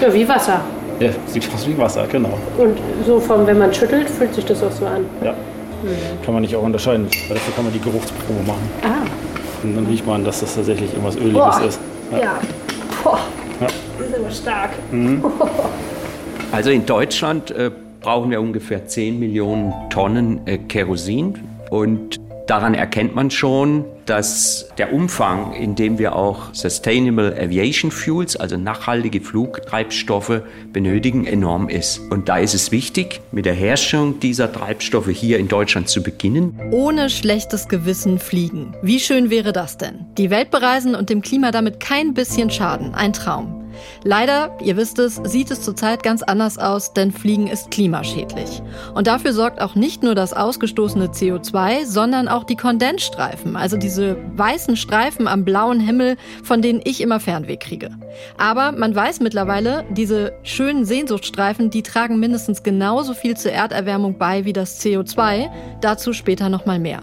[0.00, 0.60] Ja, wie Wasser.
[1.00, 2.38] Ja, sieht aus wie Wasser, genau.
[2.56, 5.04] Und so vom, wenn man schüttelt, fühlt sich das auch so an.
[5.22, 5.34] Ja.
[6.24, 8.70] Kann man nicht auch unterscheiden, weil dafür kann man die Geruchsprobe machen.
[8.82, 9.06] Ah.
[9.62, 11.62] Und dann riecht man, dass das tatsächlich irgendwas Öliges Boah.
[11.66, 11.80] ist.
[12.12, 12.40] Ja.
[13.04, 13.18] Boah.
[13.60, 13.66] Ja.
[13.98, 14.70] Das ist aber stark.
[16.52, 21.34] Also in Deutschland äh, brauchen wir ungefähr 10 Millionen Tonnen äh, Kerosin
[21.70, 28.36] und daran erkennt man schon, dass der Umfang, in dem wir auch Sustainable Aviation Fuels,
[28.36, 32.00] also nachhaltige Flugtreibstoffe benötigen, enorm ist.
[32.10, 36.58] Und da ist es wichtig, mit der Herstellung dieser Treibstoffe hier in Deutschland zu beginnen.
[36.70, 38.74] Ohne schlechtes Gewissen fliegen.
[38.82, 40.06] Wie schön wäre das denn?
[40.16, 42.94] Die Welt bereisen und dem Klima damit kein bisschen schaden.
[42.94, 43.65] Ein Traum.
[44.04, 48.62] Leider, ihr wisst es, sieht es zurzeit ganz anders aus, denn Fliegen ist klimaschädlich.
[48.94, 54.16] Und dafür sorgt auch nicht nur das ausgestoßene CO2, sondern auch die Kondensstreifen, also diese
[54.36, 57.90] weißen Streifen am blauen Himmel, von denen ich immer Fernweh kriege.
[58.38, 64.44] Aber man weiß mittlerweile, diese schönen Sehnsuchtstreifen, die tragen mindestens genauso viel zur Erderwärmung bei
[64.44, 65.50] wie das CO2.
[65.80, 67.02] Dazu später nochmal mehr.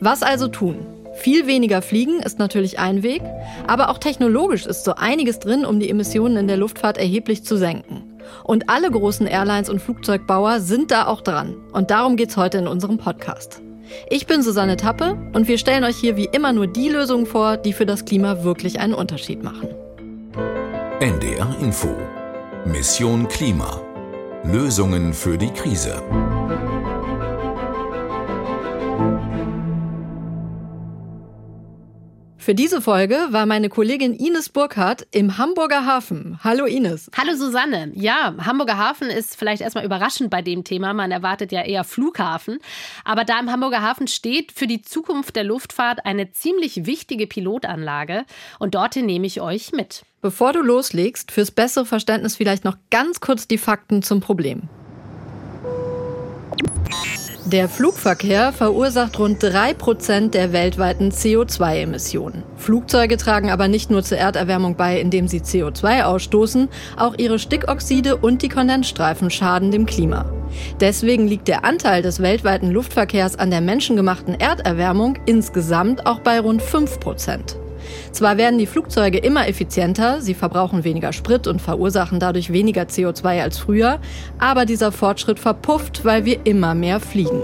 [0.00, 0.86] Was also tun?
[1.18, 3.22] Viel weniger fliegen ist natürlich ein Weg,
[3.66, 7.56] aber auch technologisch ist so einiges drin, um die Emissionen in der Luftfahrt erheblich zu
[7.56, 8.04] senken.
[8.44, 11.56] Und alle großen Airlines und Flugzeugbauer sind da auch dran.
[11.72, 13.60] Und darum geht's heute in unserem Podcast.
[14.10, 17.56] Ich bin Susanne Tappe und wir stellen euch hier wie immer nur die Lösungen vor,
[17.56, 19.70] die für das Klima wirklich einen Unterschied machen.
[21.00, 21.88] NDR Info.
[22.64, 23.80] Mission Klima.
[24.44, 26.00] Lösungen für die Krise.
[32.48, 36.40] Für diese Folge war meine Kollegin Ines Burkhardt im Hamburger Hafen.
[36.42, 37.10] Hallo Ines.
[37.14, 37.92] Hallo Susanne.
[37.92, 40.94] Ja, Hamburger Hafen ist vielleicht erstmal überraschend bei dem Thema.
[40.94, 42.58] Man erwartet ja eher Flughafen.
[43.04, 48.24] Aber da im Hamburger Hafen steht für die Zukunft der Luftfahrt eine ziemlich wichtige Pilotanlage.
[48.58, 50.06] Und dorthin nehme ich euch mit.
[50.22, 54.70] Bevor du loslegst, fürs bessere Verständnis vielleicht noch ganz kurz die Fakten zum Problem.
[57.52, 62.42] Der Flugverkehr verursacht rund 3% der weltweiten CO2-Emissionen.
[62.58, 68.18] Flugzeuge tragen aber nicht nur zur Erderwärmung bei, indem sie CO2 ausstoßen, auch ihre Stickoxide
[68.18, 70.26] und die Kondensstreifen schaden dem Klima.
[70.80, 76.60] Deswegen liegt der Anteil des weltweiten Luftverkehrs an der menschengemachten Erderwärmung insgesamt auch bei rund
[76.60, 77.56] 5%.
[78.12, 83.42] Zwar werden die Flugzeuge immer effizienter, sie verbrauchen weniger Sprit und verursachen dadurch weniger CO2
[83.42, 84.00] als früher,
[84.38, 87.42] aber dieser Fortschritt verpufft, weil wir immer mehr fliegen.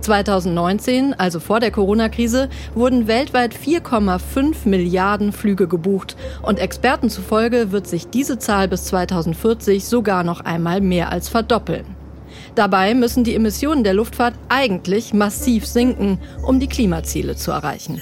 [0.00, 7.86] 2019, also vor der Corona-Krise, wurden weltweit 4,5 Milliarden Flüge gebucht und Experten zufolge wird
[7.86, 11.86] sich diese Zahl bis 2040 sogar noch einmal mehr als verdoppeln.
[12.54, 18.00] Dabei müssen die Emissionen der Luftfahrt eigentlich massiv sinken, um die Klimaziele zu erreichen.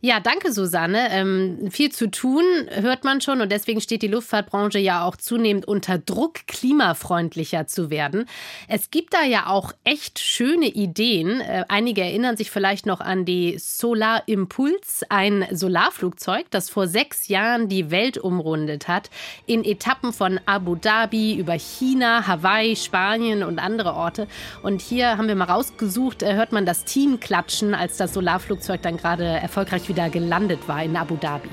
[0.00, 1.08] Ja, danke, Susanne.
[1.10, 3.40] Ähm, viel zu tun, hört man schon.
[3.40, 8.26] Und deswegen steht die Luftfahrtbranche ja auch zunehmend unter Druck, klimafreundlicher zu werden.
[8.68, 11.40] Es gibt da ja auch echt schöne Ideen.
[11.40, 17.26] Äh, einige erinnern sich vielleicht noch an die Solar Impulse, ein Solarflugzeug, das vor sechs
[17.26, 19.10] Jahren die Welt umrundet hat.
[19.46, 24.28] In Etappen von Abu Dhabi über China, Hawaii, Spanien und andere Orte.
[24.62, 28.80] Und hier haben wir mal rausgesucht, äh, hört man das Team klatschen, als das Solarflugzeug
[28.80, 31.48] dann gerade erfolgreich wieder gelandet war in Abu Dhabi.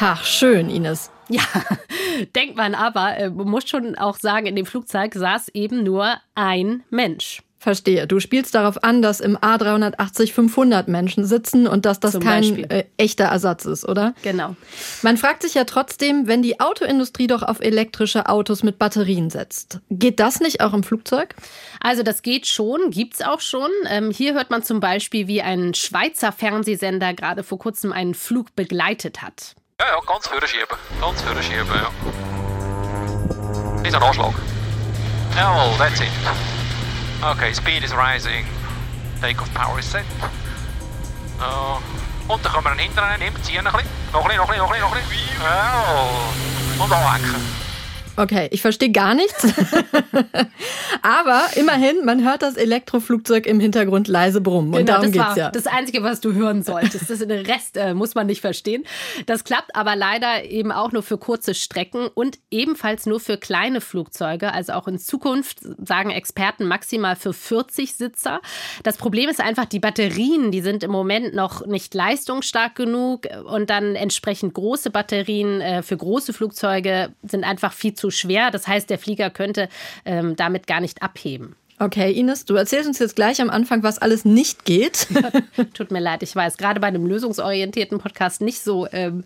[0.00, 1.10] Ach, schön, Ines.
[1.28, 1.42] Ja,
[2.36, 6.16] denkt man aber, äh, man muss schon auch sagen, in dem Flugzeug saß eben nur
[6.34, 7.42] ein Mensch.
[7.60, 8.06] Verstehe.
[8.06, 12.70] Du spielst darauf an, dass im A380 500 Menschen sitzen und dass das Zum kein
[12.70, 14.14] äh, echter Ersatz ist, oder?
[14.22, 14.54] Genau.
[15.02, 19.80] Man fragt sich ja trotzdem, wenn die Autoindustrie doch auf elektrische Autos mit Batterien setzt.
[19.90, 21.34] Geht das nicht auch im Flugzeug?
[21.80, 23.70] Also das geht schon, gibt's auch schon.
[23.88, 28.54] Ähm, hier hört man zum Beispiel, wie ein Schweizer Fernsehsender gerade vor kurzem einen Flug
[28.54, 29.56] begleitet hat.
[29.80, 30.76] Ja, ja, ganz vorschieben.
[31.00, 31.90] Ganz vorschieben, ja.
[33.82, 34.34] Niet een Anschlag.
[35.34, 36.57] Jawohl, that's it.
[37.20, 38.46] Okay, speed is rising.
[39.20, 40.04] Takeoff power is set.
[41.40, 41.80] Uh,
[42.28, 43.88] und dann können wir ihn hinterher nehmen, ziehen ein bisschen.
[44.12, 45.42] Noch ein bisschen, noch ein bisschen, noch ein bisschen.
[45.42, 46.84] Jawohl.
[46.84, 47.67] Und anlenken.
[48.18, 49.46] Okay, ich verstehe gar nichts.
[51.02, 54.74] Aber immerhin, man hört das Elektroflugzeug im Hintergrund leise brummen.
[54.74, 55.50] Und darum Genau, das geht's war ja.
[55.52, 57.08] das Einzige, was du hören solltest.
[57.08, 58.82] Das, den Rest äh, muss man nicht verstehen.
[59.26, 63.80] Das klappt aber leider eben auch nur für kurze Strecken und ebenfalls nur für kleine
[63.80, 64.52] Flugzeuge.
[64.52, 68.40] Also auch in Zukunft sagen Experten maximal für 40 Sitzer.
[68.82, 73.70] Das Problem ist einfach, die Batterien, die sind im Moment noch nicht leistungsstark genug und
[73.70, 78.50] dann entsprechend große Batterien äh, für große Flugzeuge sind einfach viel zu schwer.
[78.50, 79.68] Das heißt, der Flieger könnte
[80.04, 81.56] ähm, damit gar nicht abheben.
[81.80, 85.06] Okay, Ines, du erzählst uns jetzt gleich am Anfang, was alles nicht geht.
[85.74, 88.88] Tut mir leid, ich weiß, gerade bei einem lösungsorientierten Podcast nicht so.
[88.90, 89.24] Ähm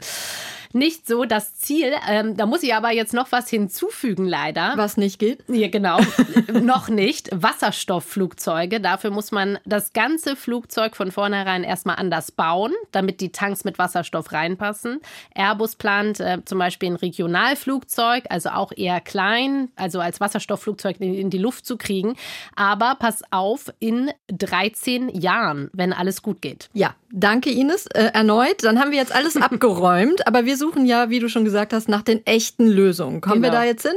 [0.75, 1.93] nicht so das Ziel.
[2.09, 4.73] Ähm, da muss ich aber jetzt noch was hinzufügen, leider.
[4.77, 5.45] Was nicht geht?
[5.49, 5.99] Ja, genau.
[6.53, 7.31] noch nicht.
[7.33, 8.81] Wasserstoffflugzeuge.
[8.81, 13.79] Dafür muss man das ganze Flugzeug von vornherein erstmal anders bauen, damit die Tanks mit
[13.79, 15.01] Wasserstoff reinpassen.
[15.35, 21.15] Airbus plant äh, zum Beispiel ein Regionalflugzeug, also auch eher klein, also als Wasserstoffflugzeug in,
[21.15, 22.15] in die Luft zu kriegen.
[22.57, 26.71] Aber pass auf, in 13 Jahren, wenn alles gut geht.
[26.73, 27.87] Ja, danke Ines.
[27.87, 28.65] Äh, erneut.
[28.65, 30.27] Dann haben wir jetzt alles abgeräumt.
[30.27, 33.21] Aber wir suchen ja, wie du schon gesagt hast, nach den echten Lösungen.
[33.21, 33.55] Kommen genau.
[33.55, 33.97] wir da jetzt hin?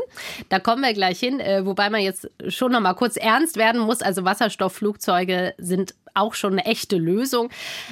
[0.50, 3.82] Da kommen wir gleich hin, äh, wobei man jetzt schon noch mal kurz ernst werden
[3.82, 4.02] muss.
[4.02, 7.50] Also Wasserstoffflugzeuge sind auch schon eine echte Lösung.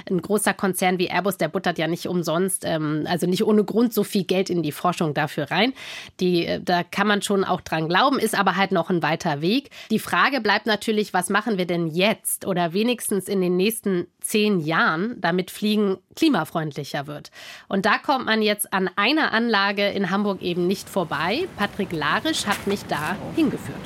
[0.09, 3.93] Ein großer Konzern wie Airbus, der buttert ja nicht umsonst, ähm, also nicht ohne Grund
[3.93, 5.73] so viel Geld in die Forschung dafür rein.
[6.19, 9.41] Die, äh, da kann man schon auch dran glauben, ist aber halt noch ein weiter
[9.41, 9.69] Weg.
[9.91, 14.59] Die Frage bleibt natürlich, was machen wir denn jetzt oder wenigstens in den nächsten zehn
[14.59, 17.31] Jahren, damit Fliegen klimafreundlicher wird.
[17.67, 21.47] Und da kommt man jetzt an einer Anlage in Hamburg eben nicht vorbei.
[21.57, 23.77] Patrick Larisch hat mich da hingeführt.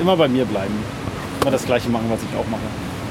[0.00, 1.07] Immer bei mir bleiben
[1.40, 2.62] immer das Gleiche machen, was ich auch mache.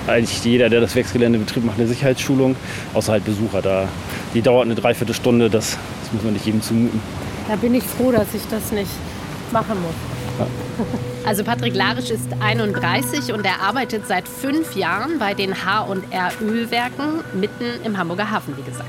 [0.07, 2.55] Eigentlich jeder, der das Werksgelände betrieb, macht eine Sicherheitsschulung,
[2.93, 3.61] außer halt Besucher.
[3.61, 3.87] Da,
[4.33, 7.01] die dauert eine Dreiviertelstunde, das, das muss man nicht jedem zumuten.
[7.47, 8.91] Da bin ich froh, dass ich das nicht
[9.51, 9.95] machen muss.
[10.39, 10.45] Ja.
[11.25, 17.21] Also Patrick Larisch ist 31 und er arbeitet seit fünf Jahren bei den H&R Ölwerken
[17.37, 18.87] mitten im Hamburger Hafen, wie gesagt.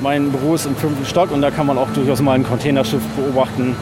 [0.00, 3.02] Mein Büro ist im fünften Stock und da kann man auch durchaus mal ein Containerschiff
[3.16, 3.76] beobachten,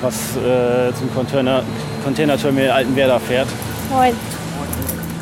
[0.00, 1.62] was äh, zum Container,
[2.02, 3.48] Containerterminal Altenwerder fährt.
[3.94, 4.12] Moin.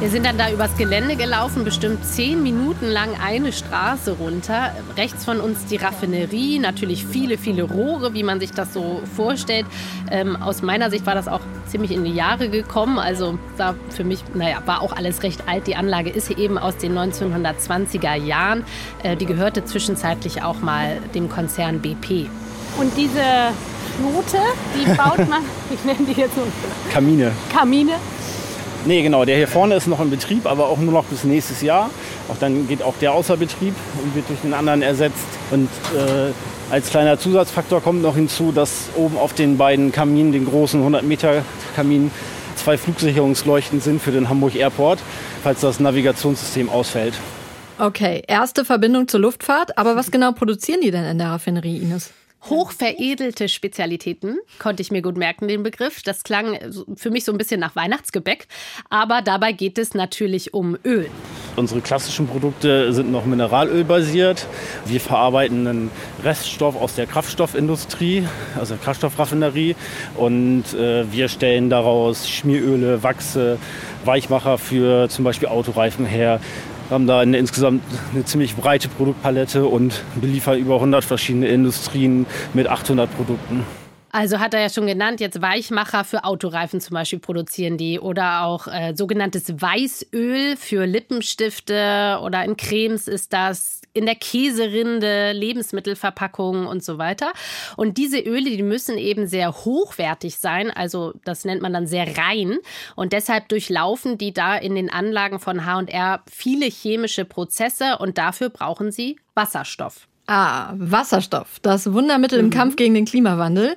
[0.00, 4.74] Wir sind dann da übers Gelände gelaufen, bestimmt zehn Minuten lang eine Straße runter.
[4.96, 9.66] Rechts von uns die Raffinerie, natürlich viele, viele Rohre, wie man sich das so vorstellt.
[10.10, 12.98] Ähm, aus meiner Sicht war das auch ziemlich in die Jahre gekommen.
[12.98, 15.66] Also da für mich, naja, war auch alles recht alt.
[15.66, 18.64] Die Anlage ist eben aus den 1920er Jahren.
[19.02, 22.26] Äh, die gehörte zwischenzeitlich auch mal dem Konzern BP.
[22.78, 23.52] Und diese
[23.94, 24.38] Schnote,
[24.74, 26.42] die baut man, ich nenne die jetzt so
[26.90, 27.32] Kamine.
[27.52, 27.92] Kamine.
[28.84, 31.62] Nee, genau, der hier vorne ist noch in Betrieb, aber auch nur noch bis nächstes
[31.62, 31.90] Jahr.
[32.29, 35.26] Auch dann geht auch der außer Betrieb und wird durch einen anderen ersetzt.
[35.52, 36.32] Und äh,
[36.73, 41.05] als kleiner Zusatzfaktor kommt noch hinzu, dass oben auf den beiden Kaminen, den großen 100
[41.05, 41.44] Meter
[41.76, 42.11] Kamin,
[42.56, 44.99] zwei Flugsicherungsleuchten sind für den Hamburg Airport,
[45.43, 47.14] falls das Navigationssystem ausfällt.
[47.79, 49.79] Okay, erste Verbindung zur Luftfahrt.
[49.79, 52.11] Aber was genau produzieren die denn in der Raffinerie, Ines?
[52.49, 56.03] Hochveredelte Spezialitäten, konnte ich mir gut merken, den Begriff.
[56.03, 56.59] Das klang
[56.97, 58.49] für mich so ein bisschen nach Weihnachtsgebäck,
[58.91, 61.09] aber dabei geht es natürlich um Öl.
[61.55, 64.47] Unsere klassischen Produkte sind noch mineralölbasiert.
[64.87, 65.91] Wir verarbeiten einen
[66.25, 68.27] Reststoff aus der Kraftstoffindustrie,
[68.59, 69.77] also Kraftstoffraffinerie.
[70.17, 73.59] Und äh, wir stellen daraus Schmieröle, Wachse,
[74.05, 76.41] Weichmacher für zum Beispiel Autoreifen her.
[76.93, 82.27] Wir haben da eine, insgesamt eine ziemlich breite Produktpalette und beliefern über 100 verschiedene Industrien
[82.53, 83.65] mit 800 Produkten.
[84.11, 88.43] Also hat er ja schon genannt, jetzt Weichmacher für Autoreifen zum Beispiel produzieren die oder
[88.43, 96.67] auch äh, sogenanntes Weißöl für Lippenstifte oder in Cremes ist das, in der Käserinde, Lebensmittelverpackungen
[96.67, 97.33] und so weiter.
[97.77, 102.17] Und diese Öle, die müssen eben sehr hochwertig sein, also das nennt man dann sehr
[102.17, 102.59] rein
[102.97, 108.51] und deshalb durchlaufen die da in den Anlagen von H&R viele chemische Prozesse und dafür
[108.51, 110.08] brauchen sie Wasserstoff.
[110.29, 112.44] Ah, Wasserstoff, das Wundermittel mhm.
[112.44, 113.74] im Kampf gegen den Klimawandel.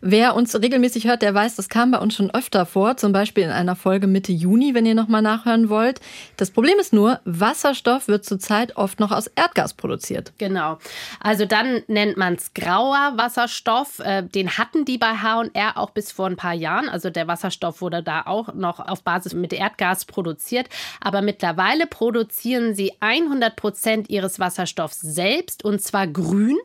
[0.00, 3.42] Wer uns regelmäßig hört, der weiß, das kam bei uns schon öfter vor, zum Beispiel
[3.42, 6.00] in einer Folge Mitte Juni, wenn ihr nochmal nachhören wollt.
[6.36, 10.32] Das Problem ist nur, Wasserstoff wird zurzeit oft noch aus Erdgas produziert.
[10.38, 10.78] Genau.
[11.18, 13.98] Also dann nennt man es grauer Wasserstoff.
[13.98, 16.88] Äh, den hatten die bei H&R auch bis vor ein paar Jahren.
[16.88, 20.68] Also der Wasserstoff wurde da auch noch auf Basis mit Erdgas produziert.
[21.00, 26.58] Aber mittlerweile produzieren sie 100 Prozent ihres Wasserstoffs selbst und zwar grün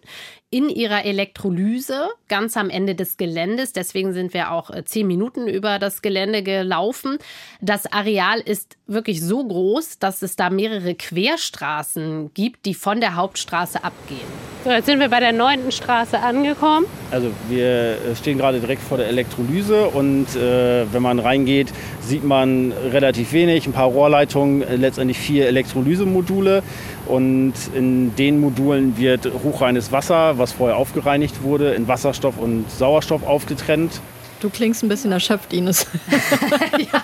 [0.50, 3.74] in ihrer Elektrolyse ganz am Ende des Geländes.
[3.74, 7.18] Deswegen sind wir auch äh, zehn Minuten über das Gelände gelaufen.
[7.60, 13.16] Das Areal ist wirklich so groß, dass es da mehrere Querstraßen gibt, die von der
[13.16, 14.43] Hauptstraße abgehen.
[14.64, 16.86] So, jetzt sind wir bei der neunten Straße angekommen.
[17.12, 22.24] Also wir äh, stehen gerade direkt vor der Elektrolyse und äh, wenn man reingeht, sieht
[22.24, 26.64] man relativ wenig, ein paar Rohrleitungen, äh, letztendlich vier Elektrolysemodule
[27.08, 33.28] und in den Modulen wird hochreines Wasser, was vorher aufgereinigt wurde, in Wasserstoff und Sauerstoff
[33.28, 34.00] aufgetrennt.
[34.44, 35.88] Du klingst ein bisschen erschöpft, Ines.
[36.78, 37.02] ja,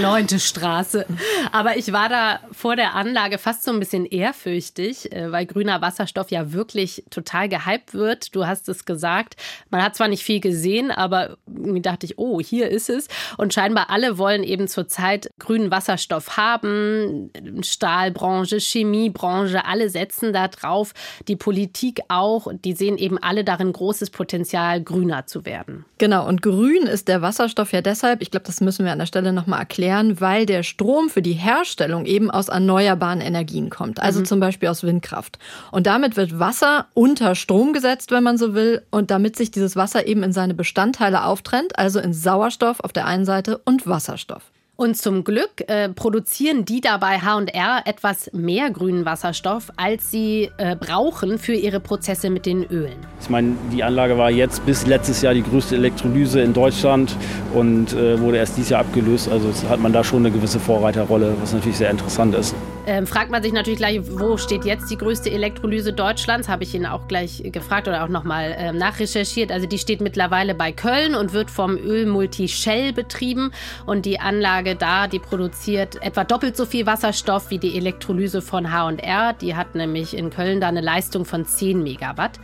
[0.00, 1.04] Neunte Straße.
[1.52, 5.82] Aber ich war da vor der Anlage fast so ein bisschen ehrfürchtig, äh, weil grüner
[5.82, 8.34] Wasserstoff ja wirklich total gehypt wird.
[8.34, 9.36] Du hast es gesagt.
[9.68, 13.08] Man hat zwar nicht viel gesehen, aber irgendwie dachte ich, oh, hier ist es.
[13.36, 17.30] Und scheinbar alle wollen eben zurzeit grünen Wasserstoff haben.
[17.60, 20.94] Stahlbranche, Chemiebranche, alle setzen da drauf.
[21.28, 22.48] Die Politik auch.
[22.64, 25.84] Die sehen eben alle darin großes Potenzial, grüner zu werden.
[25.98, 26.26] Genau.
[26.26, 29.32] Und grün ist der Wasserstoff ja deshalb, ich glaube, das müssen wir an der Stelle
[29.32, 34.00] nochmal erklären, weil der Strom für die Herstellung eben aus erneuerbaren Energien kommt.
[34.00, 34.26] Also mhm.
[34.26, 35.40] zum Beispiel aus Windkraft.
[35.72, 38.82] Und damit wird Wasser unter Strom gesetzt, wenn man so will.
[38.90, 43.06] Und damit sich dieses Wasser eben in seine Bestandteile auftrennt, also in Sauerstoff auf der
[43.06, 44.52] einen Seite und Wasserstoff.
[44.76, 50.76] Und zum Glück äh, produzieren die dabei HR etwas mehr grünen Wasserstoff, als sie äh,
[50.76, 52.96] brauchen für ihre Prozesse mit den Ölen.
[53.22, 57.16] Ich meine, die Anlage war jetzt bis letztes Jahr die größte Elektrolyse in Deutschland
[57.54, 59.30] und äh, wurde erst dieses Jahr abgelöst.
[59.30, 62.54] Also hat man da schon eine gewisse Vorreiterrolle, was natürlich sehr interessant ist.
[62.86, 66.48] Ähm, fragt man sich natürlich gleich, wo steht jetzt die größte Elektrolyse Deutschlands?
[66.48, 69.52] Habe ich ihn auch gleich gefragt oder auch nochmal ähm, nachrecherchiert.
[69.52, 73.52] Also die steht mittlerweile bei Köln und wird vom Ölmulti Shell betrieben
[73.86, 78.40] und die Anlage Anlage da, die produziert etwa doppelt so viel Wasserstoff wie die Elektrolyse
[78.40, 79.32] von HR.
[79.34, 82.38] Die hat nämlich in Köln da eine Leistung von 10 Megawatt.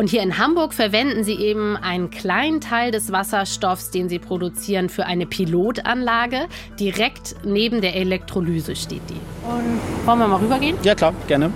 [0.00, 4.88] Und hier in Hamburg verwenden sie eben einen kleinen Teil des Wasserstoffs, den sie produzieren,
[4.88, 6.46] für eine Pilotanlage.
[6.78, 9.20] Direkt neben der Elektrolyse steht die.
[9.46, 10.78] Und wollen wir mal rübergehen?
[10.84, 11.52] Ja, klar, gerne.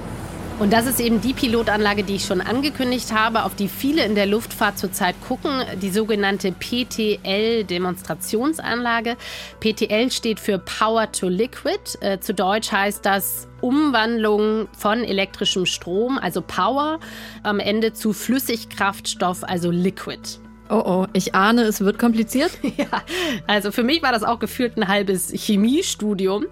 [0.61, 4.15] Und das ist eben die Pilotanlage, die ich schon angekündigt habe, auf die viele in
[4.15, 5.51] der Luftfahrt zurzeit gucken,
[5.83, 9.17] die sogenannte PTL-Demonstrationsanlage.
[9.59, 11.99] PTL steht für Power to Liquid.
[12.01, 17.01] Äh, zu Deutsch heißt das Umwandlung von elektrischem Strom, also Power,
[17.43, 20.39] am Ende zu Flüssigkraftstoff, also Liquid.
[20.71, 22.53] Oh oh, ich ahne, es wird kompliziert.
[22.79, 22.87] ja,
[23.47, 26.47] also für mich war das auch gefühlt ein halbes Chemiestudium,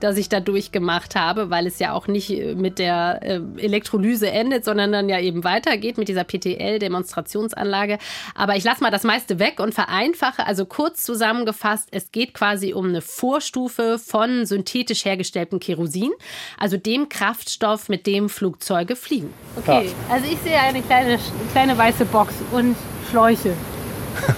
[0.00, 4.30] das ich da durchgemacht habe, weil es ja auch nicht äh, mit der äh, Elektrolyse
[4.30, 7.98] endet, sondern dann ja eben weitergeht mit dieser PTL-Demonstrationsanlage.
[8.34, 10.46] Aber ich lasse mal das meiste weg und vereinfache.
[10.46, 16.12] Also kurz zusammengefasst, es geht quasi um eine Vorstufe von synthetisch hergestelltem Kerosin,
[16.58, 19.32] also dem Kraftstoff, mit dem Flugzeuge fliegen.
[19.56, 21.18] Okay, also ich sehe eine kleine,
[21.52, 22.74] kleine weiße Box und
[23.10, 23.52] Schläuche.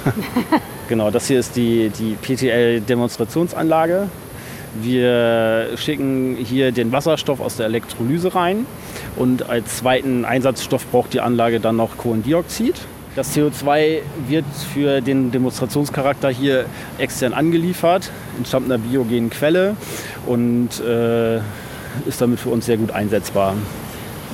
[0.89, 4.09] genau, das hier ist die, die PTL-Demonstrationsanlage.
[4.81, 8.67] Wir schicken hier den Wasserstoff aus der Elektrolyse rein
[9.17, 12.77] und als zweiten Einsatzstoff braucht die Anlage dann noch Kohlendioxid.
[13.17, 13.99] Das CO2
[14.29, 16.67] wird für den Demonstrationscharakter hier
[16.99, 19.75] extern angeliefert, entstammt einer biogenen Quelle
[20.27, 21.39] und äh,
[22.07, 23.55] ist damit für uns sehr gut einsetzbar.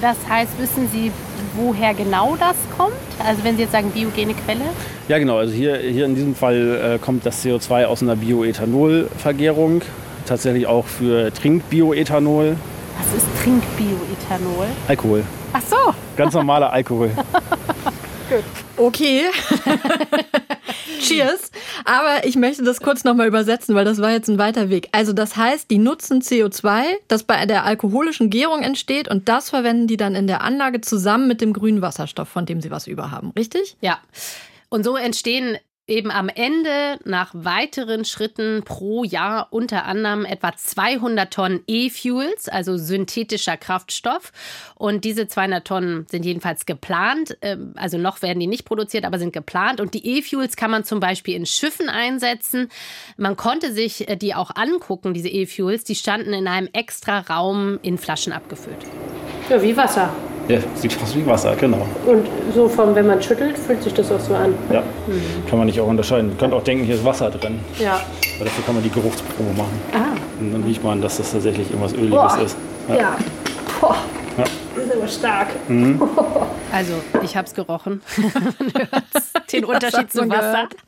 [0.02, 1.10] Das heißt, wissen Sie,
[1.54, 2.92] woher genau das kommt?
[3.24, 4.64] Also wenn Sie jetzt sagen biogene Quelle?
[5.08, 9.82] Ja genau, also hier, hier in diesem Fall äh, kommt das CO2 aus einer Bioethanolvergärung,
[10.26, 12.56] tatsächlich auch für Trinkbioethanol.
[12.98, 14.66] Was ist Trinkbioethanol?
[14.88, 15.24] Alkohol.
[15.52, 15.94] Ach so.
[16.16, 17.10] Ganz normaler Alkohol.
[18.28, 18.44] Gut.
[18.76, 19.22] Okay.
[21.00, 21.50] Cheers.
[21.84, 24.88] Aber ich möchte das kurz nochmal übersetzen, weil das war jetzt ein weiter Weg.
[24.92, 29.86] Also das heißt, die nutzen CO2, das bei der alkoholischen Gärung entsteht und das verwenden
[29.86, 33.10] die dann in der Anlage zusammen mit dem grünen Wasserstoff, von dem sie was über
[33.10, 33.32] haben.
[33.36, 33.76] Richtig?
[33.80, 33.98] Ja.
[34.68, 41.32] Und so entstehen eben am Ende nach weiteren Schritten pro Jahr unter anderem etwa 200
[41.32, 44.32] Tonnen E-Fuels, also synthetischer Kraftstoff.
[44.74, 47.38] Und diese 200 Tonnen sind jedenfalls geplant.
[47.40, 49.80] Ähm, also noch werden die nicht produziert, aber sind geplant.
[49.80, 52.68] Und die E-Fuels kann man zum Beispiel in Schiffen einsetzen.
[53.16, 55.84] Man konnte sich äh, die auch angucken, diese E-Fuels.
[55.84, 58.84] Die standen in einem extra Raum in Flaschen abgefüllt.
[59.48, 60.12] Ja, wie Wasser.
[60.48, 61.84] Ja, sieht aus wie Wasser, genau.
[62.06, 64.54] Und so vom, wenn man schüttelt, fühlt sich das auch so an.
[64.72, 65.48] Ja, mhm.
[65.48, 66.28] kann man nicht auch unterscheiden.
[66.28, 67.58] Man könnte auch denken, hier ist Wasser drin.
[67.78, 68.00] Ja.
[68.36, 69.80] Aber dafür kann man die Geruchsprobe machen.
[69.92, 70.16] Ah.
[70.38, 72.38] Und dann riecht man, dass das tatsächlich irgendwas Öliges Boah.
[72.44, 72.56] ist.
[72.88, 72.94] Ja.
[72.94, 73.16] ja.
[73.80, 73.96] Boah.
[74.36, 74.44] Ja.
[74.74, 75.68] Das ist aber stark.
[75.68, 76.00] Mhm.
[76.72, 78.02] Also, ich habe es gerochen.
[79.52, 80.68] Den Unterschied zu Wasser.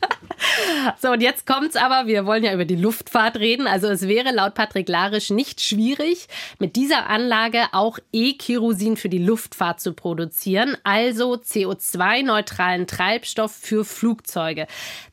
[1.00, 3.66] So, und jetzt kommt's aber, wir wollen ja über die Luftfahrt reden.
[3.66, 6.28] Also es wäre laut Patrick Larisch nicht schwierig,
[6.58, 14.66] mit dieser Anlage auch E-Kerosin für die Luftfahrt zu produzieren, also CO2-neutralen Treibstoff für Flugzeuge.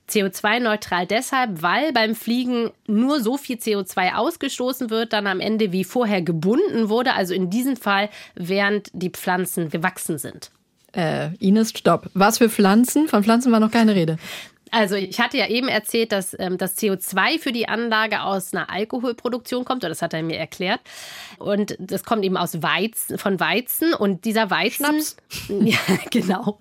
[0.09, 5.83] CO2-neutral deshalb, weil beim Fliegen nur so viel CO2 ausgestoßen wird, dann am Ende wie
[5.83, 10.51] vorher gebunden wurde, also in diesem Fall, während die Pflanzen gewachsen sind.
[10.95, 12.09] Äh, Ines, stopp.
[12.13, 13.07] Was für Pflanzen?
[13.07, 14.17] Von Pflanzen war noch keine Rede.
[14.71, 18.69] Also ich hatte ja eben erzählt, dass ähm, das CO2 für die Anlage aus einer
[18.69, 20.81] Alkoholproduktion kommt, oder das hat er mir erklärt.
[21.37, 23.93] Und das kommt eben aus Weizen, von Weizen.
[23.93, 24.85] Und dieser Weizen.
[24.85, 25.17] Schnaps.
[25.65, 25.77] Ja,
[26.11, 26.57] genau.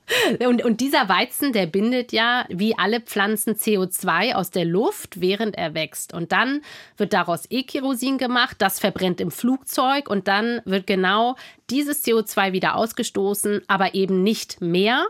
[0.46, 5.56] Und, und dieser Weizen, der bindet ja wie alle Pflanzen CO2 aus der Luft, während
[5.56, 6.14] er wächst.
[6.14, 6.62] Und dann
[6.96, 11.36] wird daraus E-Kerosin gemacht, das verbrennt im Flugzeug und dann wird genau
[11.70, 15.06] dieses CO2 wieder ausgestoßen, aber eben nicht mehr.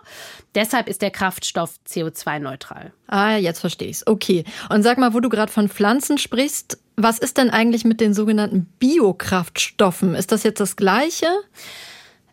[0.54, 2.92] Deshalb ist der Kraftstoff CO2-neutral.
[3.08, 4.06] Ah, jetzt verstehe ich's.
[4.06, 4.44] Okay.
[4.68, 8.14] Und sag mal, wo du gerade von Pflanzen sprichst, was ist denn eigentlich mit den
[8.14, 10.14] sogenannten Biokraftstoffen?
[10.14, 11.26] Ist das jetzt das Gleiche?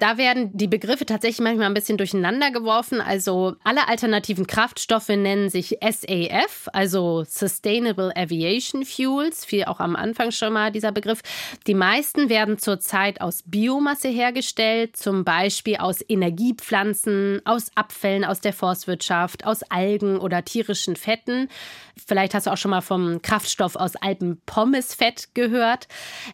[0.02, 3.02] Da werden die Begriffe tatsächlich manchmal ein bisschen durcheinander geworfen.
[3.02, 10.32] Also alle alternativen Kraftstoffe nennen sich SAF, also Sustainable Aviation Fuels, fiel auch am Anfang
[10.32, 11.22] schon mal dieser Begriff.
[11.68, 18.54] Die meisten werden zurzeit aus Biomasse hergestellt, zum Beispiel aus Energiepflanzen, aus Abfällen aus der
[18.54, 21.48] Forstwirtschaft, aus Algen oder tierischen Fetten.
[22.08, 25.88] Vielleicht hast du auch schon mal vom Kraftstoff aus Alpenpommesfett gehört.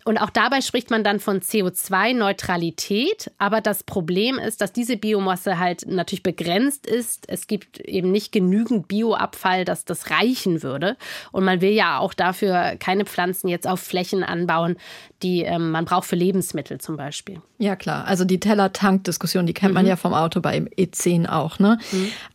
[0.05, 3.31] Und auch dabei spricht man dann von CO2-Neutralität.
[3.37, 7.29] Aber das Problem ist, dass diese Biomasse halt natürlich begrenzt ist.
[7.29, 10.97] Es gibt eben nicht genügend Bioabfall, dass das reichen würde.
[11.31, 14.77] Und man will ja auch dafür keine Pflanzen jetzt auf Flächen anbauen,
[15.23, 17.41] die ähm, man braucht für Lebensmittel zum Beispiel.
[17.57, 18.05] Ja, klar.
[18.05, 21.57] Also die Teller-Tank-Diskussion, die kennt man ja vom Auto beim E10 auch.
[21.57, 21.79] Ne?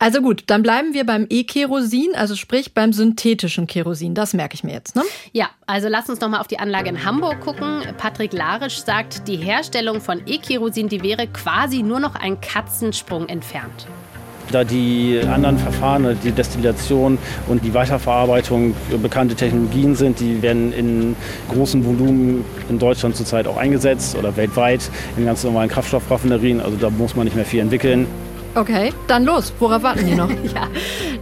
[0.00, 4.14] Also gut, dann bleiben wir beim E-Kerosin, also sprich beim synthetischen Kerosin.
[4.14, 4.96] Das merke ich mir jetzt.
[4.96, 5.02] Ne?
[5.30, 7.82] Ja, also lass uns noch mal auf die Anlage in Hamburg gucken.
[7.98, 13.86] Patrick Larisch sagt, die Herstellung von E-Kerosin, die wäre quasi nur noch ein Katzensprung entfernt.
[14.50, 17.16] Da die anderen Verfahren, die Destillation
[17.48, 21.16] und die Weiterverarbeitung bekannte Technologien sind, die werden in
[21.48, 26.60] großen Volumen in Deutschland zurzeit auch eingesetzt oder weltweit in ganz normalen Kraftstoffraffinerien.
[26.60, 28.06] Also da muss man nicht mehr viel entwickeln.
[28.54, 29.50] Okay, dann los.
[29.58, 30.28] Worauf warten die noch?
[30.54, 30.68] ja,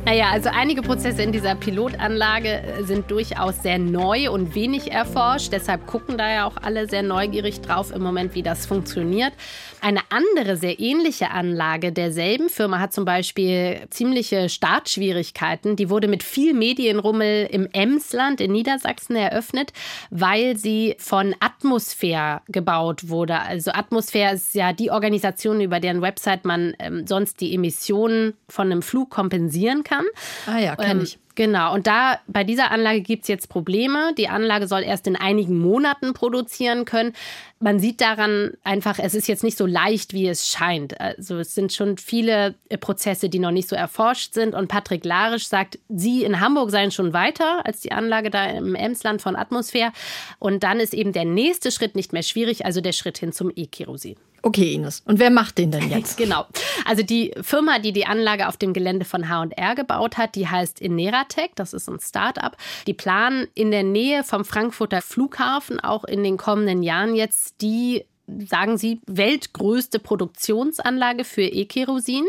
[0.04, 5.52] naja, also einige Prozesse in dieser Pilotanlage sind durchaus sehr neu und wenig erforscht.
[5.52, 9.32] Deshalb gucken da ja auch alle sehr neugierig drauf im Moment, wie das funktioniert.
[9.80, 15.76] Eine andere sehr ähnliche Anlage derselben Firma hat zum Beispiel ziemliche Startschwierigkeiten.
[15.76, 19.72] Die wurde mit viel Medienrummel im Emsland in Niedersachsen eröffnet,
[20.10, 23.40] weil sie von Atmosphäre gebaut wurde.
[23.40, 28.70] Also Atmosphäre ist ja die Organisation, über deren Website man ähm, sonst die Emissionen von
[28.70, 30.04] einem Flug kompensieren kann.
[30.46, 31.18] Ah ja, kenne Ähm, ich.
[31.40, 34.12] Genau, und da bei dieser Anlage gibt es jetzt Probleme.
[34.18, 37.14] Die Anlage soll erst in einigen Monaten produzieren können.
[37.60, 41.00] Man sieht daran einfach, es ist jetzt nicht so leicht, wie es scheint.
[41.00, 44.54] Also es sind schon viele äh, Prozesse, die noch nicht so erforscht sind.
[44.54, 48.74] Und Patrick Larisch sagt, sie in Hamburg seien schon weiter als die Anlage da im
[48.74, 49.92] Emsland von Atmosphäre.
[50.40, 53.50] Und dann ist eben der nächste Schritt nicht mehr schwierig, also der Schritt hin zum
[53.56, 54.16] E-Kerosin.
[54.42, 55.02] Okay, Ines.
[55.04, 56.16] Und wer macht den denn jetzt?
[56.20, 56.46] Genau.
[56.84, 60.80] Also die Firma, die die Anlage auf dem Gelände von H&R gebaut hat, die heißt
[60.80, 61.52] Ineratec.
[61.54, 62.56] Das ist ein Start-up.
[62.86, 68.04] Die planen in der Nähe vom Frankfurter Flughafen auch in den kommenden Jahren jetzt die
[68.46, 72.26] sagen sie, weltgrößte Produktionsanlage für E-Kerosin.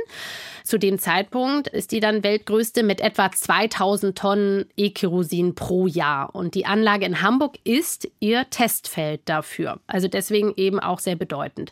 [0.63, 6.33] Zu dem Zeitpunkt ist die dann weltgrößte mit etwa 2000 Tonnen E-Kerosin pro Jahr.
[6.35, 9.79] Und die Anlage in Hamburg ist ihr Testfeld dafür.
[9.87, 11.71] Also deswegen eben auch sehr bedeutend.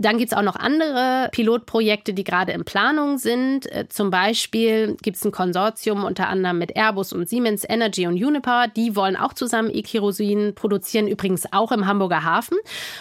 [0.00, 3.70] Dann gibt es auch noch andere Pilotprojekte, die gerade in Planung sind.
[3.72, 8.14] Äh, Zum Beispiel gibt es ein Konsortium unter anderem mit Airbus und Siemens Energy und
[8.14, 8.68] Uniper.
[8.68, 12.58] Die wollen auch zusammen E-Kerosin produzieren, übrigens auch im Hamburger Hafen.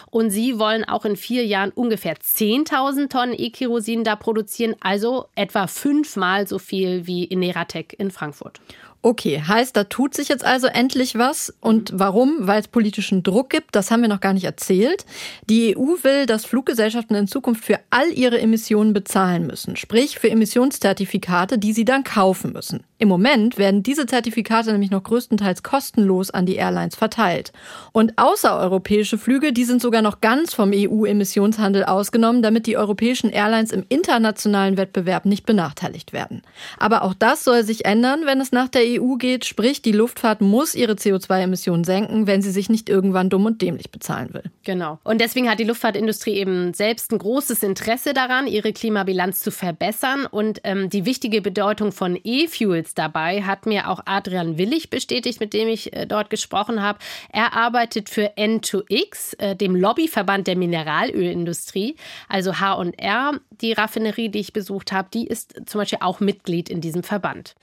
[0.09, 5.67] Und sie wollen auch in vier Jahren ungefähr 10.000 Tonnen E-Kerosin da produzieren, also etwa
[5.67, 8.59] fünfmal so viel wie Ineratec in Frankfurt.
[9.07, 11.55] Okay, heißt, da tut sich jetzt also endlich was.
[11.61, 12.39] Und warum?
[12.41, 15.05] Weil es politischen Druck gibt, das haben wir noch gar nicht erzählt.
[15.49, 20.29] Die EU will, dass Fluggesellschaften in Zukunft für all ihre Emissionen bezahlen müssen, sprich für
[20.29, 22.83] Emissionszertifikate, die sie dann kaufen müssen.
[22.99, 27.53] Im Moment werden diese Zertifikate nämlich noch größtenteils kostenlos an die Airlines verteilt.
[27.93, 33.71] Und außereuropäische Flüge, die sind sogar noch ganz vom EU-Emissionshandel ausgenommen, damit die europäischen Airlines
[33.71, 36.41] im internationalen Wettbewerb nicht benachteiligt werden.
[36.79, 40.41] Aber auch das soll sich ändern, wenn es nach der EU geht, sprich die Luftfahrt
[40.41, 44.43] muss ihre CO2-Emissionen senken, wenn sie sich nicht irgendwann dumm und dämlich bezahlen will.
[44.63, 44.99] Genau.
[45.03, 50.25] Und deswegen hat die Luftfahrtindustrie eben selbst ein großes Interesse daran, ihre Klimabilanz zu verbessern.
[50.25, 55.53] Und ähm, die wichtige Bedeutung von E-Fuels dabei hat mir auch Adrian Willig bestätigt, mit
[55.53, 56.99] dem ich äh, dort gesprochen habe.
[57.31, 61.95] Er arbeitet für N2X, äh, dem Lobbyverband der Mineralölindustrie.
[62.29, 66.81] Also H&R, die Raffinerie, die ich besucht habe, die ist zum Beispiel auch Mitglied in
[66.81, 67.55] diesem Verband.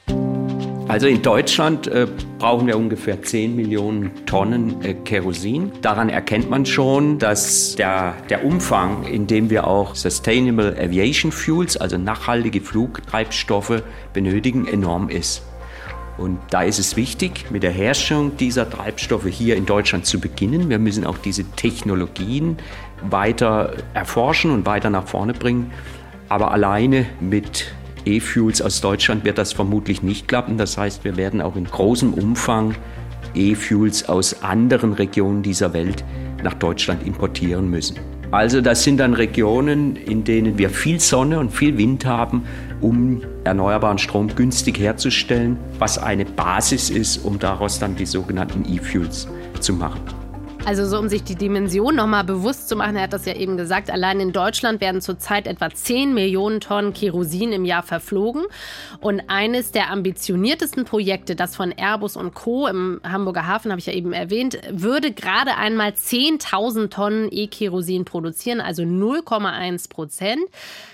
[0.86, 2.06] Also in Deutschland äh,
[2.38, 5.72] brauchen wir ungefähr 10 Millionen Tonnen äh, Kerosin.
[5.80, 11.78] Daran erkennt man schon, dass der, der Umfang, in dem wir auch Sustainable Aviation Fuels,
[11.78, 15.42] also nachhaltige Flugtreibstoffe benötigen, enorm ist.
[16.18, 20.68] Und da ist es wichtig, mit der Herstellung dieser Treibstoffe hier in Deutschland zu beginnen.
[20.68, 22.58] Wir müssen auch diese Technologien
[23.02, 25.72] weiter erforschen und weiter nach vorne bringen.
[26.28, 30.58] Aber alleine mit E-Fuels aus Deutschland wird das vermutlich nicht klappen.
[30.58, 32.74] Das heißt, wir werden auch in großem Umfang
[33.34, 36.04] E-Fuels aus anderen Regionen dieser Welt
[36.42, 37.98] nach Deutschland importieren müssen.
[38.30, 42.44] Also das sind dann Regionen, in denen wir viel Sonne und viel Wind haben,
[42.80, 49.28] um erneuerbaren Strom günstig herzustellen, was eine Basis ist, um daraus dann die sogenannten E-Fuels
[49.60, 50.23] zu machen.
[50.66, 53.58] Also so, um sich die Dimension nochmal bewusst zu machen, er hat das ja eben
[53.58, 58.44] gesagt, allein in Deutschland werden zurzeit etwa 10 Millionen Tonnen Kerosin im Jahr verflogen.
[59.00, 62.66] Und eines der ambitioniertesten Projekte, das von Airbus und Co.
[62.66, 68.62] im Hamburger Hafen, habe ich ja eben erwähnt, würde gerade einmal 10.000 Tonnen E-Kerosin produzieren,
[68.62, 70.44] also 0,1 Prozent.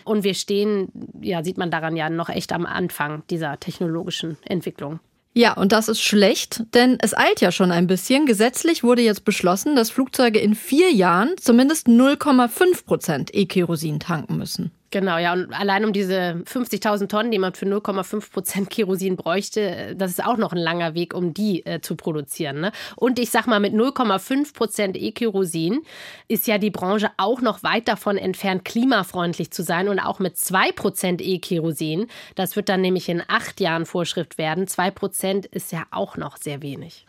[0.02, 0.88] Und wir stehen,
[1.20, 4.98] ja, sieht man daran ja noch echt am Anfang dieser technologischen Entwicklung.
[5.32, 8.26] Ja, und das ist schlecht, denn es eilt ja schon ein bisschen.
[8.26, 14.72] Gesetzlich wurde jetzt beschlossen, dass Flugzeuge in vier Jahren zumindest 0,5 Prozent E-Kerosin tanken müssen.
[14.92, 15.32] Genau, ja.
[15.32, 20.24] Und allein um diese 50.000 Tonnen, die man für 0,5 Prozent Kerosin bräuchte, das ist
[20.24, 22.60] auch noch ein langer Weg, um die äh, zu produzieren.
[22.60, 22.72] Ne?
[22.96, 25.82] Und ich sag mal, mit 0,5 Prozent E-Kerosin
[26.26, 29.88] ist ja die Branche auch noch weit davon entfernt, klimafreundlich zu sein.
[29.88, 34.66] Und auch mit 2 Prozent E-Kerosin, das wird dann nämlich in acht Jahren Vorschrift werden.
[34.66, 37.06] 2 Prozent ist ja auch noch sehr wenig.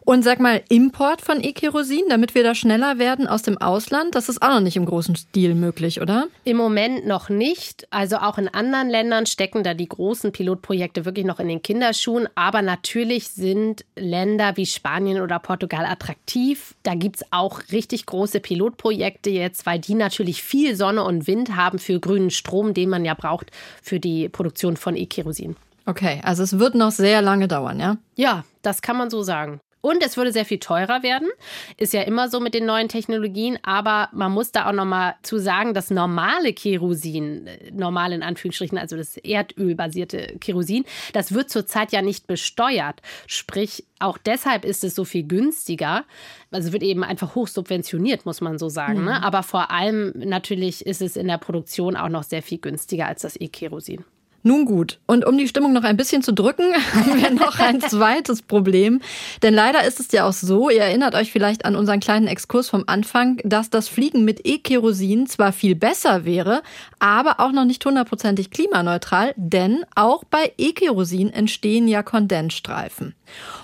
[0.00, 4.28] Und sag mal, Import von E-Kerosin, damit wir da schneller werden aus dem Ausland, das
[4.28, 6.26] ist auch noch nicht im großen Stil möglich, oder?
[6.42, 7.86] Im Moment noch nicht.
[7.90, 12.28] Also auch in anderen Ländern stecken da die großen Pilotprojekte wirklich noch in den Kinderschuhen.
[12.34, 16.74] Aber natürlich sind Länder wie Spanien oder Portugal attraktiv.
[16.82, 21.56] Da gibt es auch richtig große Pilotprojekte jetzt, weil die natürlich viel Sonne und Wind
[21.56, 23.50] haben für grünen Strom, den man ja braucht
[23.82, 25.56] für die Produktion von E-Kerosin.
[25.86, 27.96] Okay, also es wird noch sehr lange dauern, ja?
[28.14, 29.60] Ja, das kann man so sagen.
[29.80, 31.28] Und es würde sehr viel teurer werden.
[31.76, 33.58] Ist ja immer so mit den neuen Technologien.
[33.62, 38.76] Aber man muss da auch nochmal zu sagen, das normale Kerosin, äh, normal in Anführungsstrichen,
[38.76, 43.00] also das erdölbasierte Kerosin, das wird zurzeit ja nicht besteuert.
[43.26, 46.04] Sprich, auch deshalb ist es so viel günstiger.
[46.50, 48.94] Also wird eben einfach hoch subventioniert, muss man so sagen.
[48.94, 49.00] Ne?
[49.00, 49.06] Mhm.
[49.06, 49.22] Ne?
[49.22, 53.22] Aber vor allem natürlich ist es in der Produktion auch noch sehr viel günstiger als
[53.22, 54.04] das E-Kerosin.
[54.42, 57.80] Nun gut, und um die Stimmung noch ein bisschen zu drücken, haben wir noch ein
[57.80, 59.02] zweites Problem.
[59.42, 62.70] Denn leider ist es ja auch so, ihr erinnert euch vielleicht an unseren kleinen Exkurs
[62.70, 66.62] vom Anfang, dass das Fliegen mit E-Kerosin zwar viel besser wäre,
[67.00, 73.14] aber auch noch nicht hundertprozentig klimaneutral, denn auch bei E-Kerosin entstehen ja Kondensstreifen.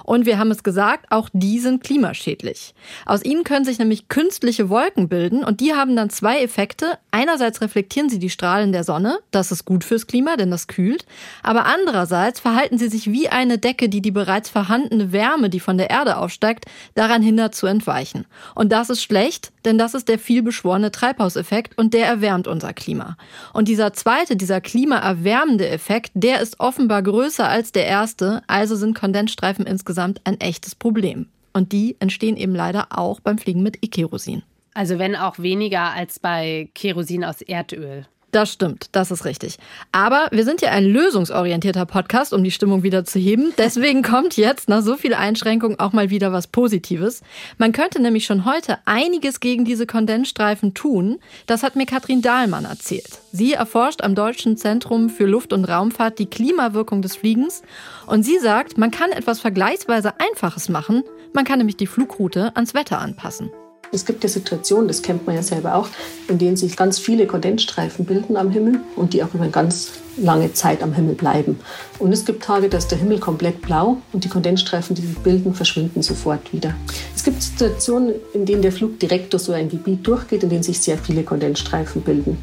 [0.04, 2.74] Und wir haben es gesagt, auch die sind klimaschädlich.
[3.04, 6.98] Aus ihnen können sich nämlich künstliche Wolken bilden und die haben dann zwei Effekte.
[7.10, 11.06] Einerseits reflektieren sie die Strahlen der Sonne, das ist gut fürs Klima, denn das kühlt,
[11.42, 15.78] aber andererseits verhalten sie sich wie eine Decke, die die bereits vorhandene Wärme, die von
[15.78, 18.26] der Erde aufsteigt, daran hindert zu entweichen.
[18.54, 23.16] Und das ist schlecht, denn das ist der vielbeschworene Treibhauseffekt und der erwärmt unser Klima.
[23.52, 28.98] Und dieser zweite, dieser klimaerwärmende Effekt, der ist offenbar größer als der erste, also sind
[28.98, 31.26] Kondensstreifen insgesamt ein echtes Problem.
[31.52, 34.42] Und die entstehen eben leider auch beim Fliegen mit E-Kerosin.
[34.74, 38.06] Also wenn auch weniger als bei Kerosin aus Erdöl.
[38.36, 39.56] Das stimmt, das ist richtig.
[39.92, 43.54] Aber wir sind ja ein lösungsorientierter Podcast, um die Stimmung wieder zu heben.
[43.56, 47.22] Deswegen kommt jetzt nach so viel Einschränkung auch mal wieder was Positives.
[47.56, 51.18] Man könnte nämlich schon heute einiges gegen diese Kondensstreifen tun.
[51.46, 53.22] Das hat mir Katrin Dahlmann erzählt.
[53.32, 57.62] Sie erforscht am Deutschen Zentrum für Luft- und Raumfahrt die Klimawirkung des Fliegens.
[58.06, 61.04] Und sie sagt, man kann etwas vergleichsweise Einfaches machen.
[61.32, 63.50] Man kann nämlich die Flugroute ans Wetter anpassen.
[63.92, 65.88] Es gibt ja Situationen, das kennt man ja selber auch,
[66.28, 69.92] in denen sich ganz viele Kondensstreifen bilden am Himmel und die auch über eine ganz
[70.16, 71.58] lange Zeit am Himmel bleiben.
[71.98, 75.18] Und es gibt Tage, da ist der Himmel komplett blau und die Kondensstreifen, die sich
[75.18, 76.74] bilden, verschwinden sofort wieder.
[77.14, 80.62] Es gibt Situationen, in denen der Flug direkt durch so ein Gebiet durchgeht, in denen
[80.62, 82.38] sich sehr viele Kondensstreifen bilden.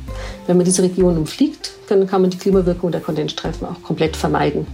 [0.48, 4.68] Wenn man diese Region umfliegt, dann kann man die Klimawirkung der Kondensstreifen auch komplett vermeiden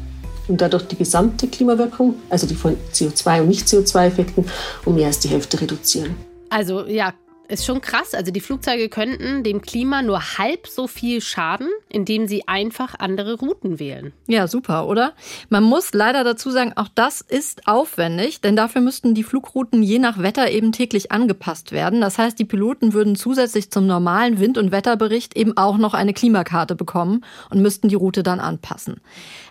[0.49, 4.45] und dadurch die gesamte Klimawirkung, also die von CO2 und Nicht-CO2-Effekten,
[4.85, 6.28] um mehr als die Hälfte reduzieren.
[6.49, 7.13] Also ja,
[7.49, 8.13] ist schon krass.
[8.13, 13.39] Also die Flugzeuge könnten dem Klima nur halb so viel schaden, indem sie einfach andere
[13.39, 14.13] Routen wählen.
[14.27, 15.13] Ja, super, oder?
[15.49, 19.99] Man muss leider dazu sagen, auch das ist aufwendig, denn dafür müssten die Flugrouten je
[19.99, 22.01] nach Wetter eben täglich angepasst werden.
[22.01, 26.13] Das heißt, die Piloten würden zusätzlich zum normalen Wind- und Wetterbericht eben auch noch eine
[26.13, 29.01] Klimakarte bekommen und müssten die Route dann anpassen.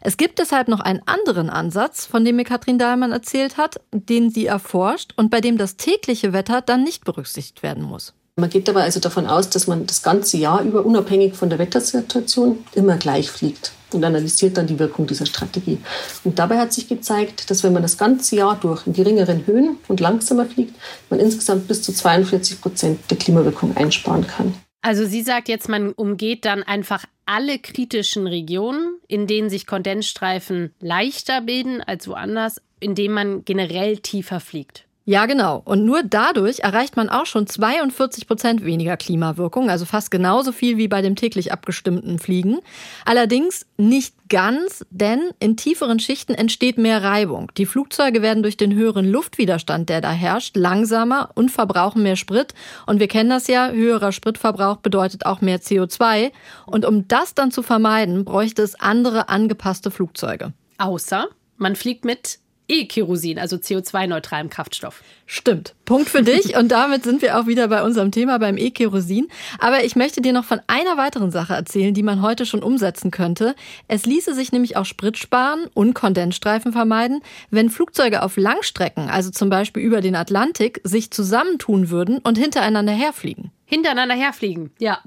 [0.00, 4.30] Es gibt deshalb noch einen anderen Ansatz, von dem mir Katrin Dahlmann erzählt hat, den
[4.30, 7.87] sie erforscht und bei dem das tägliche Wetter dann nicht berücksichtigt werden muss.
[8.36, 11.58] Man geht dabei also davon aus, dass man das ganze Jahr über unabhängig von der
[11.58, 15.78] Wettersituation immer gleich fliegt und analysiert dann die Wirkung dieser Strategie.
[16.22, 19.78] Und dabei hat sich gezeigt, dass wenn man das ganze Jahr durch in geringeren Höhen
[19.88, 20.74] und langsamer fliegt,
[21.10, 24.54] man insgesamt bis zu 42 Prozent der Klimawirkung einsparen kann.
[24.82, 30.72] Also sie sagt jetzt, man umgeht dann einfach alle kritischen Regionen, in denen sich Kondensstreifen
[30.80, 34.87] leichter bilden als woanders, indem man generell tiefer fliegt.
[35.08, 35.62] Ja, genau.
[35.64, 40.76] Und nur dadurch erreicht man auch schon 42 Prozent weniger Klimawirkung, also fast genauso viel
[40.76, 42.58] wie bei dem täglich abgestimmten Fliegen.
[43.06, 47.50] Allerdings nicht ganz, denn in tieferen Schichten entsteht mehr Reibung.
[47.56, 52.52] Die Flugzeuge werden durch den höheren Luftwiderstand, der da herrscht, langsamer und verbrauchen mehr Sprit.
[52.84, 56.32] Und wir kennen das ja, höherer Spritverbrauch bedeutet auch mehr CO2.
[56.66, 60.52] Und um das dann zu vermeiden, bräuchte es andere angepasste Flugzeuge.
[60.76, 65.02] Außer man fliegt mit E-Kerosin, also CO2-neutralem Kraftstoff.
[65.26, 65.74] Stimmt.
[65.84, 66.56] Punkt für dich.
[66.56, 69.28] Und damit sind wir auch wieder bei unserem Thema beim E-Kerosin.
[69.58, 73.10] Aber ich möchte dir noch von einer weiteren Sache erzählen, die man heute schon umsetzen
[73.10, 73.54] könnte.
[73.88, 79.30] Es ließe sich nämlich auch Sprit sparen und Kondensstreifen vermeiden, wenn Flugzeuge auf Langstrecken, also
[79.30, 84.70] zum Beispiel über den Atlantik, sich zusammentun würden und hintereinander herfliegen hintereinander herfliegen.
[84.78, 85.00] Ja.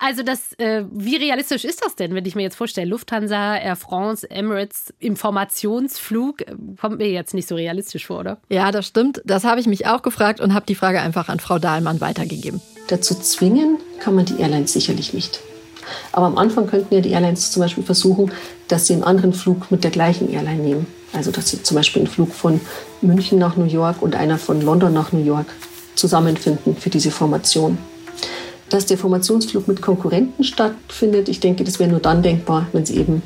[0.00, 3.76] Also das, äh, wie realistisch ist das denn, wenn ich mir jetzt vorstelle, Lufthansa, Air
[3.76, 8.38] France, Emirates, Informationsflug, äh, kommt mir jetzt nicht so realistisch vor, oder?
[8.48, 9.22] Ja, das stimmt.
[9.24, 12.60] Das habe ich mich auch gefragt und habe die Frage einfach an Frau Dahlmann weitergegeben.
[12.88, 15.38] Dazu zwingen kann man die Airlines sicherlich nicht.
[16.10, 18.32] Aber am Anfang könnten ja die Airlines zum Beispiel versuchen,
[18.66, 20.86] dass sie einen anderen Flug mit der gleichen Airline nehmen.
[21.12, 22.60] Also dass sie zum Beispiel einen Flug von
[23.02, 25.46] München nach New York und einer von London nach New York
[25.94, 27.78] zusammenfinden für diese Formation
[28.68, 31.28] dass der Formationsflug mit Konkurrenten stattfindet.
[31.28, 33.22] Ich denke, das wäre nur dann denkbar, wenn es eben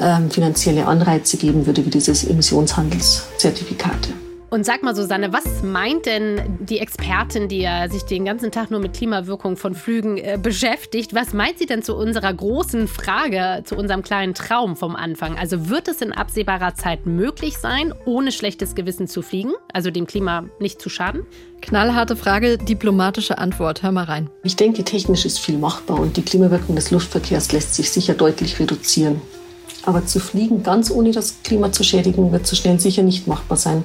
[0.00, 4.25] ähm, finanzielle Anreize geben würde, wie dieses Emissionshandelszertifikate.
[4.48, 8.70] Und sag mal, Susanne, was meint denn die Expertin, die ja sich den ganzen Tag
[8.70, 11.14] nur mit Klimawirkung von Flügen äh, beschäftigt?
[11.14, 15.36] Was meint sie denn zu unserer großen Frage, zu unserem kleinen Traum vom Anfang?
[15.36, 20.06] Also wird es in absehbarer Zeit möglich sein, ohne schlechtes Gewissen zu fliegen, also dem
[20.06, 21.26] Klima nicht zu schaden?
[21.60, 23.82] Knallharte Frage, diplomatische Antwort.
[23.82, 24.30] Hör mal rein.
[24.44, 28.60] Ich denke, technisch ist viel machbar und die Klimawirkung des Luftverkehrs lässt sich sicher deutlich
[28.60, 29.20] reduzieren.
[29.82, 33.56] Aber zu fliegen, ganz ohne das Klima zu schädigen, wird so schnell sicher nicht machbar
[33.56, 33.84] sein.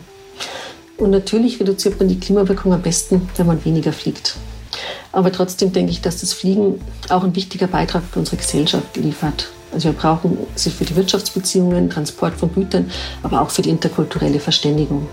[0.97, 4.35] Und natürlich reduziert man die Klimawirkung am besten, wenn man weniger fliegt.
[5.11, 9.49] Aber trotzdem denke ich, dass das Fliegen auch ein wichtiger Beitrag für unsere Gesellschaft liefert.
[9.73, 12.91] Also wir brauchen sie für die Wirtschaftsbeziehungen, Transport von Gütern,
[13.23, 15.07] aber auch für die interkulturelle Verständigung.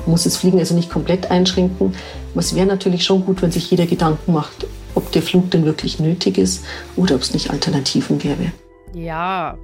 [0.00, 1.94] Man muss das Fliegen also nicht komplett einschränken.
[2.34, 6.00] Es wäre natürlich schon gut, wenn sich jeder Gedanken macht, ob der Flug denn wirklich
[6.00, 6.64] nötig ist
[6.96, 8.52] oder ob es nicht Alternativen gäbe.
[8.94, 9.56] Ja,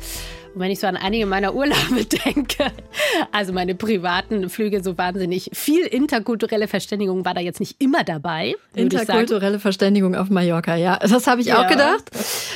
[0.58, 2.72] wenn ich so an einige meiner Urlaube denke,
[3.32, 8.54] also meine privaten Flüge, so wahnsinnig viel interkulturelle Verständigung war da jetzt nicht immer dabei.
[8.74, 10.98] Interkulturelle Verständigung auf Mallorca, ja.
[10.98, 11.62] Das habe ich ja.
[11.62, 12.10] auch gedacht.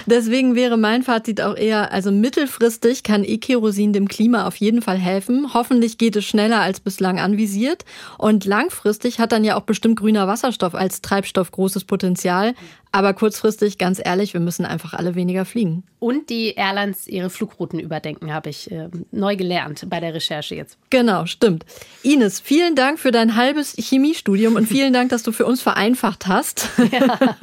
[0.06, 4.98] Deswegen wäre mein Fazit auch eher, also mittelfristig kann E-Kerosin dem Klima auf jeden Fall
[4.98, 5.54] helfen.
[5.54, 7.84] Hoffentlich geht es schneller als bislang anvisiert.
[8.18, 12.54] Und langfristig hat dann ja auch bestimmt grüner Wasserstoff als Treibstoff großes Potenzial.
[12.94, 15.82] Aber kurzfristig, ganz ehrlich, wir müssen einfach alle weniger fliegen.
[15.98, 20.76] Und die Airlines ihre Flugrouten überdenken, habe ich äh, neu gelernt bei der Recherche jetzt.
[20.90, 21.64] Genau, stimmt.
[22.02, 26.26] Ines, vielen Dank für dein halbes Chemiestudium und vielen Dank, dass du für uns vereinfacht
[26.26, 26.68] hast.
[26.92, 27.36] ja,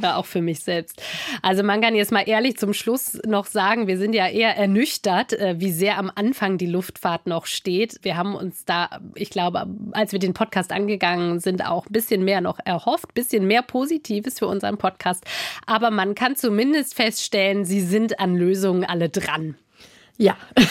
[0.00, 1.02] ja, auch für mich selbst.
[1.42, 5.32] Also man kann jetzt mal ehrlich zum Schluss noch sagen, wir sind ja eher ernüchtert,
[5.32, 7.98] äh, wie sehr am Anfang die Luftfahrt noch steht.
[8.02, 12.24] Wir haben uns da, ich glaube, als wir den Podcast angegangen sind, auch ein bisschen
[12.24, 15.24] mehr noch erhofft, ein bisschen mehr Positives für unser unserem Podcast.
[15.66, 19.56] Aber man kann zumindest feststellen, sie sind an Lösungen alle dran.
[20.20, 20.36] Ja,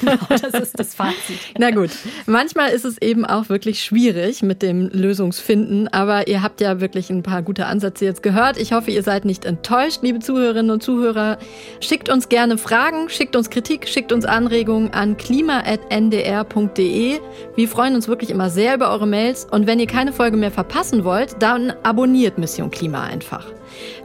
[0.00, 1.40] genau, das ist das Fazit.
[1.58, 1.90] Na gut,
[2.26, 7.10] manchmal ist es eben auch wirklich schwierig mit dem Lösungsfinden, aber ihr habt ja wirklich
[7.10, 8.58] ein paar gute Ansätze jetzt gehört.
[8.58, 11.38] Ich hoffe, ihr seid nicht enttäuscht, liebe Zuhörerinnen und Zuhörer.
[11.80, 17.18] Schickt uns gerne Fragen, schickt uns Kritik, schickt uns Anregungen an klima.ndr.de.
[17.56, 20.52] Wir freuen uns wirklich immer sehr über eure Mails und wenn ihr keine Folge mehr
[20.52, 23.46] verpassen wollt, dann abonniert Mission Klima einfach.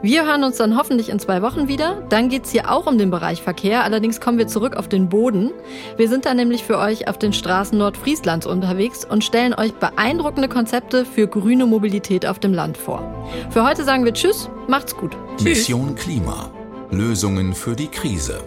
[0.02, 2.02] Wir hören uns dann hoffentlich in zwei Wochen wieder.
[2.08, 3.84] Dann geht's hier auch um den Bereich Verkehr.
[3.84, 5.50] Allerdings kommen wir zurück auf den Boden.
[5.96, 10.48] Wir sind dann nämlich für euch auf den Straßen Nordfrieslands unterwegs und stellen euch beeindruckende
[10.48, 13.02] Konzepte für grüne Mobilität auf dem Land vor.
[13.50, 15.16] Für heute sagen wir Tschüss, macht's gut.
[15.42, 16.50] Mission Klima.
[16.90, 18.40] Lösungen für die Krise.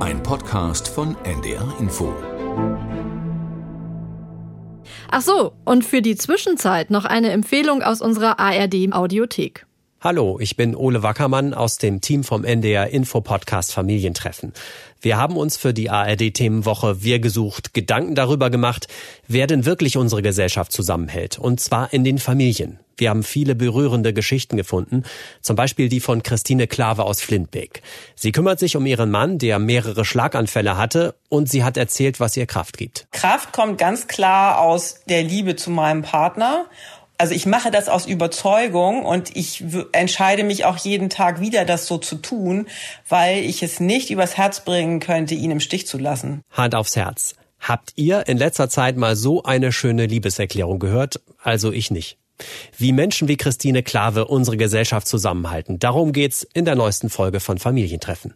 [0.00, 2.12] Ein Podcast von NDR Info.
[5.10, 9.66] Ach so, und für die Zwischenzeit noch eine Empfehlung aus unserer ARD Audiothek.
[10.04, 14.52] Hallo, ich bin Ole Wackermann aus dem Team vom NDR Info Podcast Familientreffen.
[15.00, 18.88] Wir haben uns für die ARD Themenwoche Wir gesucht Gedanken darüber gemacht,
[19.28, 21.38] wer denn wirklich unsere Gesellschaft zusammenhält.
[21.38, 22.80] Und zwar in den Familien.
[22.96, 25.04] Wir haben viele berührende Geschichten gefunden,
[25.40, 27.82] zum Beispiel die von Christine Klave aus Flintbeek.
[28.16, 32.36] Sie kümmert sich um ihren Mann, der mehrere Schlaganfälle hatte, und sie hat erzählt, was
[32.36, 33.06] ihr Kraft gibt.
[33.12, 36.66] Kraft kommt ganz klar aus der Liebe zu meinem Partner
[37.22, 41.86] also ich mache das aus Überzeugung und ich entscheide mich auch jeden Tag wieder, das
[41.86, 42.66] so zu tun,
[43.08, 46.42] weil ich es nicht übers Herz bringen könnte, ihn im Stich zu lassen.
[46.50, 47.36] Hand aufs Herz.
[47.60, 51.20] Habt ihr in letzter Zeit mal so eine schöne Liebeserklärung gehört?
[51.40, 52.18] Also ich nicht.
[52.76, 57.58] Wie Menschen wie Christine Klave unsere Gesellschaft zusammenhalten, darum geht's in der neuesten Folge von
[57.58, 58.34] Familientreffen.